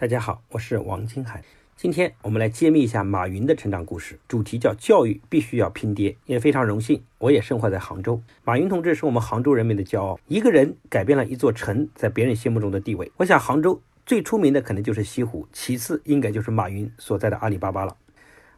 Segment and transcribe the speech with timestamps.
[0.00, 1.42] 大家好，我是王金海。
[1.76, 6.16] 今天我们来揭秘一下马云的成长故事，主题叫“教育必须要拼爹”。
[6.24, 8.22] 也非常荣幸，我也生活在杭州。
[8.42, 10.18] 马云同志是我们杭州人民的骄傲。
[10.26, 13.12] 一个人改变了一座城在别人心目中的地位。
[13.18, 17.94] 我想杭州最出名的可能就是西湖，其次应该就是马云所在的阿里巴巴了。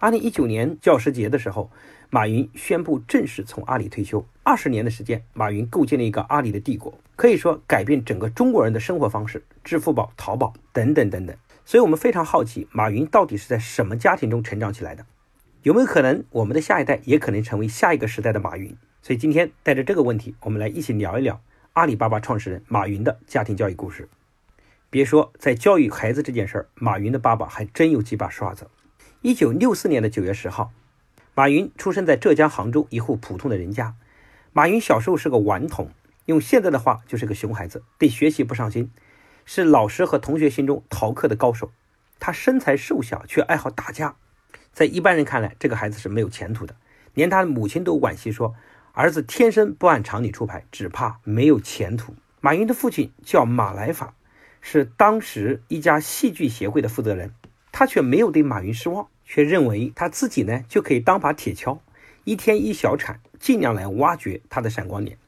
[0.00, 1.72] 二零一九年教师节的时候，
[2.08, 4.24] 马云宣布正式从阿里退休。
[4.44, 6.96] 二十年的时间，马云构建了一个阿里的帝国。
[7.16, 11.36] 可以说改变整个中国人的生活方式，支付宝、淘宝等等等等。
[11.64, 15.04] 所以我们非常好奇，马云到底是在什么家庭中成长起来的？
[15.64, 18.72] 有没有可能我们的下一代也可能成为下一个时代的马云？
[19.02, 21.40] 所以今天带着这个问题，我们来一起聊一聊
[21.72, 24.08] 阿里巴巴创始人马云的家庭教育故事。
[24.90, 28.68] 别说在教育孩子这件事儿，马云的爸爸还真有几把刷子。
[29.20, 30.70] 一九六四年的九月十号，
[31.34, 33.96] 马云出生在浙江杭州一户普通的人家。
[34.52, 35.90] 马云小时候是个顽童。
[36.26, 38.92] 用现在的话就是个熊孩子，对学习不上心，
[39.44, 41.72] 是老师和同学心中逃课的高手。
[42.20, 44.14] 他身材瘦小，却爱好打架，
[44.72, 46.76] 在一般人看来，这个孩子是没有前途的。
[47.14, 48.54] 连他的母亲都惋惜说
[48.94, 54.14] ：“儿子天生不按常理出牌，只怕没有前途。”马云的父亲叫马来法，
[54.60, 57.34] 是当时一家戏剧协会的负责人。
[57.70, 61.78] 他却没有对马云失望，却认为他自己呢就可以当把铁锹，
[62.24, 65.18] 一天一小铲，尽量来挖掘他的闪光点。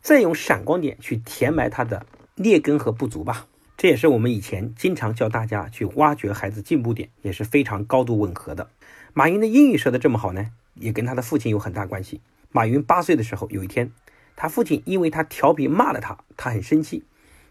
[0.00, 8.70] 再用闪光点去填埋他的劣根和不足吧，这也是我们以前经常教大家去挖掘孩子进步点，也是非常高度吻合的。
[9.12, 12.22] 马云的英语说的这么好呢，也跟他的父亲有很大关系。
[12.50, 13.92] 马云八岁的时候，有一天，
[14.36, 17.04] 他父亲因为他调皮骂了他，他很生气，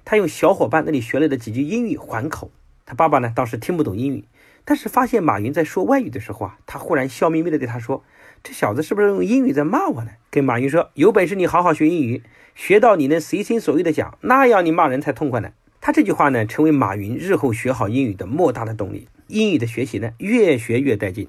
[0.03, 2.49] 他用小伙伴那里学来的几句英语还口。
[2.87, 4.25] 他爸爸呢，当时听不懂英语，
[4.69, 8.03] 但是发现马云在说外语的时候啊，他忽然笑眯眯的对他说。
[8.43, 10.11] 这小子是不是用英语在骂我呢？
[10.29, 12.21] 跟马云说：“有本事你好好学英语，
[12.53, 19.07] 学到你能随心所欲的讲，那样你骂人才痛快呢。”他这句话呢，成为马云日后学好英语的莫大的动力。
[19.25, 21.27] 英语的学习呢，越学越带劲。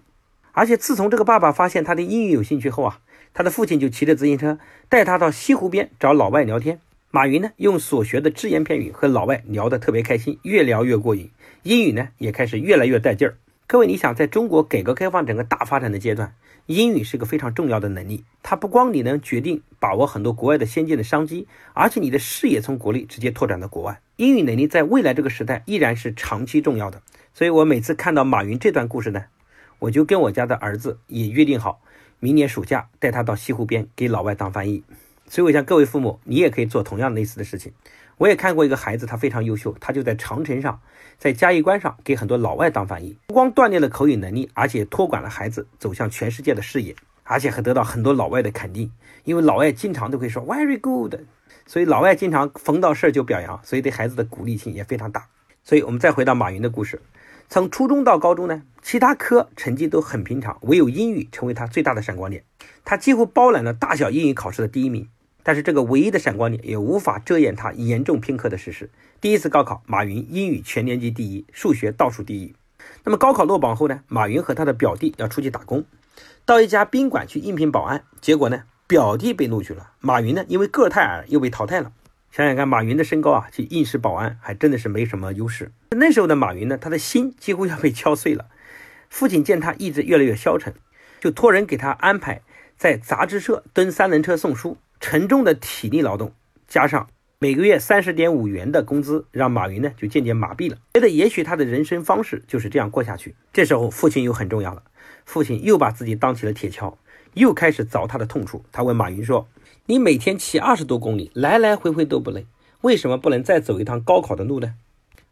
[0.52, 2.98] 而且自从这个爸爸发现他对英语有兴趣后啊，
[3.32, 4.58] 他的父亲就骑着自行车
[4.90, 6.78] 带他到西湖边找老外聊天。
[7.12, 11.28] 马云呢，用所学的只言片语和老外聊得特别开心，越聊越过瘾，
[11.64, 13.36] 英语呢也开始越来越带劲儿。
[13.66, 16.32] 各位，你想，在中国改革开放整个大发展的阶段，
[16.66, 18.22] 英语是个非常重要的能力。
[18.44, 24.00] 它不光你能决定把握很多国外的先进的商机，而且你的视野从国内直接拓展到国外。
[24.14, 27.02] 英语能力在未来这个时代依然是长期重要的。
[27.34, 29.24] 所以我每次看到马云这段故事呢，
[29.80, 31.80] 我就跟我家的儿子也约定好，
[32.20, 34.84] 明年暑假带他到西湖边给老外当翻译。
[35.30, 37.72] 所以我想各位父母，你也可以做同样类似的事情。
[38.18, 40.80] 我也看过一个孩子，他非常优秀，他就在长城上，
[41.18, 48.90] 在嘉峪关上给很多老外当翻译，不光锻炼了口语能力，而且托管了孩子走向全世界的视野，而且还得到很多老外的肯定，
[49.22, 51.14] 因为老外经常都会说 very good，
[51.64, 55.28] 所以老外经常逢到事儿就表扬，所以对孩子的鼓励性也非常大。
[55.62, 57.00] 所以我们再回到马云的故事，
[57.48, 62.42] 从初中到高中呢，其他科成绩都很平常，唯有英语成为他最大的闪光点，
[62.84, 65.08] 他几乎包揽了大小英语考试的第一名。
[65.42, 68.90] 但是这个唯一的闪光点也无法遮掩他严重偏科的事实。
[69.20, 72.54] 第一次高考，马云英语全年级第一，数学倒数第一。
[73.04, 74.02] 那么高考落榜后呢？
[74.08, 75.84] 马云和他的表弟要出去打工，
[76.44, 78.04] 到一家宾馆去应聘保安。
[78.20, 81.92] 结果呢，表弟被录取了，马云呢，因为个太矮又被淘汰了。
[82.30, 85.72] 想想看，马云的身高啊，去应试保安还真的是没什么优势。
[85.90, 88.46] 那时候的马云呢，他的心几乎要被敲碎了。
[89.08, 90.72] 父亲见他意志越来越消沉，
[91.20, 92.42] 就托人给他安排
[92.76, 94.78] 在杂志社蹲三轮车送书。
[95.00, 96.32] 沉重的体力劳动，
[96.68, 103.34] 加上每个月三十点五元的工资，让马云呢就渐渐麻痹了，觉得也许他的人生方式就是这样过下去。
[103.52, 104.82] 这时候父亲又很重要了，
[105.24, 106.94] 父亲又把自己当起了铁锹，
[107.32, 108.62] 又开始凿他的痛处。
[108.70, 109.48] 他问马云说
[109.86, 112.46] ：“你每天骑二十多公里，来来回回都不累，
[112.82, 114.74] 为什么不能再走一趟高考的路呢？”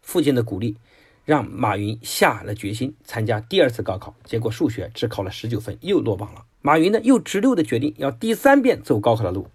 [0.01, 0.77] 父亲的鼓励
[1.25, 6.45] 让马云下了决心参加第二次高考，结果数学只考了十九分，又落榜了。
[6.63, 9.47] 马云呢又直溜的决定要第三遍走高考的路。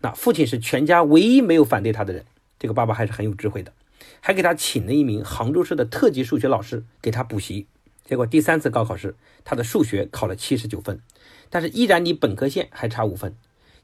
[0.00, 2.24] 那父亲是全家唯一没有反对他的人，
[2.58, 3.72] 这个爸爸还是很有智慧的，
[4.20, 7.66] 还给他请了一名杭州市的特级数学老师给他补习。
[8.04, 11.00] 结果第三次高考时，他的数学考了七十九分，
[11.50, 13.34] 但是依然离本科线还差五分。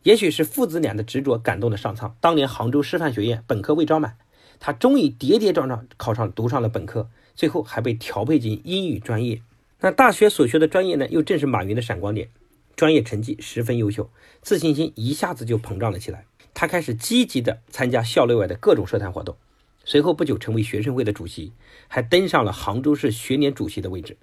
[0.02, 4.16] 也许是父子俩的执着感动了上苍，当年杭州师范学院本科未招满，
[4.60, 9.42] 他终于跌跌撞撞考上读上了本科，最后还被调配进英语专业。
[9.80, 12.28] 那大学所学的专业呢，又正是马云的闪光点。
[12.76, 14.10] 专业成绩十分优秀，
[14.42, 16.26] 自信心一下子就膨胀了起来。
[16.52, 19.36] 他开始积极地参加校内外的各种社团活动，
[19.84, 21.52] 随后不久成为学生会的主席，
[21.88, 24.16] 还登上了杭州市学联主席的位置。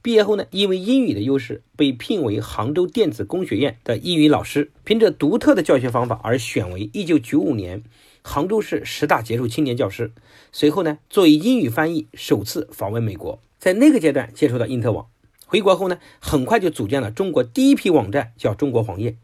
[0.00, 7.82] 毕业后呢，因为英语的优势，被聘为杭州电子工学院的英语老师，凭着独特的教学方法而选为1995年
[8.22, 10.12] 杭州市十大杰出青年教师。
[10.52, 13.40] 随后呢，作为英语翻译，首次访问美国。
[13.58, 15.08] 在那个阶段接触到因特网。
[15.50, 19.16] 回国后呢，很快就组建了中国第一批网站，叫中国黄页。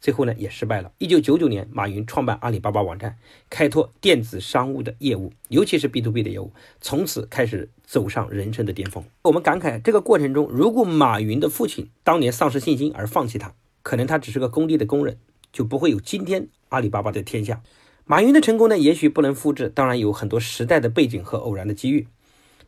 [0.00, 0.92] 最后呢，也失败了。
[0.98, 3.18] 一九九九年，马云创办阿里巴巴网站，
[3.50, 9.02] 开拓电子商务的业务，尤其是 B to B 的业务，从此开始走上人生的巅峰。
[9.22, 15.18] 我们感慨，这个过程中，如果马云的父亲当年丧失信心而放弃他，可能他只是个工地的工人，
[15.52, 17.60] 就不会有今天阿里巴巴的天下。
[18.04, 22.06] 马云的成功呢，也许不能复制，当然有很多时代的背景和偶然的机遇，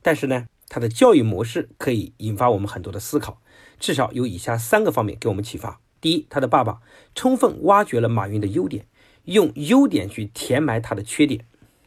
[0.02, 3.40] 但是呢，他的教育模式可以引发我们很多的思考，
[3.78, 5.80] 至少有以下三个方面给我们启发。
[6.00, 6.80] 第一，他的爸爸
[7.14, 8.86] 充分挖掘了马云的优点，
[9.24, 11.44] 用优点去填埋他的缺点，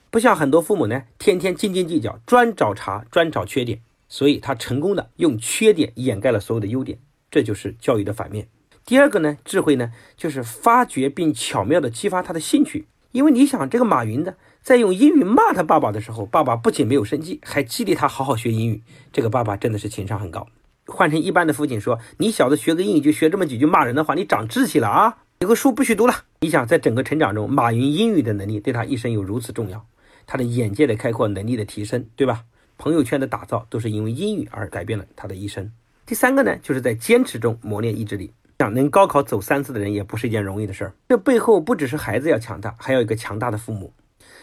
[0.09, 6.99] 不像很多父母呢，天天斤斤计较，专找茬，专找缺点，所以他成功的用缺点掩盖了所有的优点，
[7.29, 8.47] 这就是教育的反面。
[8.85, 20.47] 第二个呢，智慧呢，就是发掘并巧妙的激发他的兴趣，因为你想，这个马云的在用英语骂他爸爸的时候，爸爸不仅没有生气，还激励他好好学英语，这个爸爸真的是情商很高。
[20.85, 25.17] 换成一般的父亲说：“你小子学个英语就学这么几句骂人的话，你长志气了啊！
[25.39, 29.85] 有个书不许读了。”你想，在整个成长中，马云英语的能力对他一生有如此重要，
[30.25, 32.43] 他的眼界的开阔、能力的提升，对吧？
[32.77, 35.71] 朋友圈的打造都是因为英语而改变了他的一生。
[36.05, 38.31] 第三个呢，就是在坚持中磨练意志力。
[38.59, 40.93] 想能高考走三次的人也不是一件容易的事儿。
[41.07, 43.93] 这背后不只是孩子要强大，还要一个强大的父母。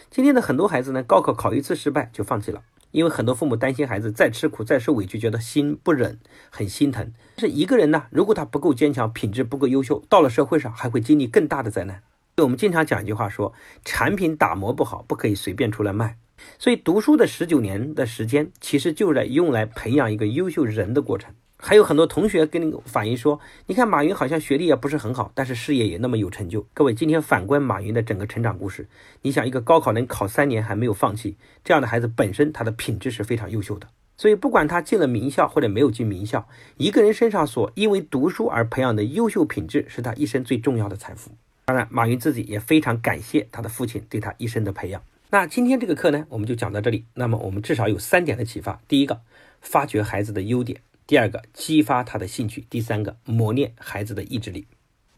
[0.09, 2.63] 今天的很多孩子呢，高考考一次失败就放弃了。
[2.89, 6.17] 因为很多父母担心孩子再吃苦、再受委屈，觉得心不忍，
[6.49, 7.13] 很心疼。
[7.37, 12.01] 是一个人呢，如果他不够坚强，品质不够优秀，到了社会上还会经历更大的灾难。
[12.37, 13.53] 我们经常讲一句话，说
[13.85, 16.17] 产品打磨不好，不可以随便出来卖。
[16.57, 21.35] 所以读书的十九年的时间，其实就是在用来培养一个优秀人的过程。
[21.59, 26.61] 还有很多同学跟你反映说，你看马云好像学历也不是很好，但是事业也那么有成就。
[26.73, 28.87] 各位，今天反观马云的整个成长故事，
[29.23, 33.87] 你想一个高考能考三年还没有放弃，这样的孩子本身他的品质是非常优秀的。
[34.15, 41.31] 所以不管他进了名校或者没有进名校，一个人身上所因为读书而培养的优秀品质，是他一生最重要的财富。
[41.65, 45.01] 当然，马云自己也非常感谢他的父亲对他一生的培养。
[45.29, 47.05] 那今天这个课呢，我们就讲到这里。
[47.15, 49.19] 那么我们至少有三点的启发：第一个，
[49.59, 50.79] 发掘孩子的优点。
[51.07, 54.67] 第二个，激发他的兴趣；第三个，磨练孩子的意志力。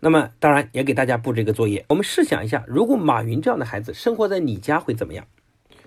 [0.01, 1.83] 那么，当然也给大家布置一个作业。
[1.89, 5.25] 我们试想一下，如果马云这样的孩子生活在你家会怎么样？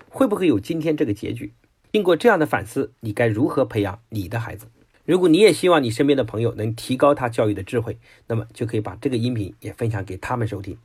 [0.09, 1.53] 会不会有今天这个结局？
[1.93, 4.67] 经过这样的反思，你该如何培养你的孩子？
[5.05, 7.97] 如果你也希望你身边的朋友能提高他教育的智慧，
[8.27, 10.77] 那么就可以把这个音频也分享给他们收听。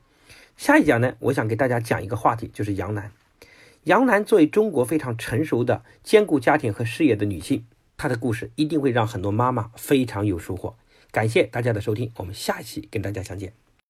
[0.56, 3.10] 下一讲呢，我想给大家讲一个话题，就是杨澜。
[3.84, 7.64] 杨澜作为中国非常成熟的兼顾家庭和事业的女性。
[7.98, 10.76] 他的故事一定会让很多妈妈非常有收获。
[11.10, 13.52] 感谢大家的收听，我们下一期跟大家相见。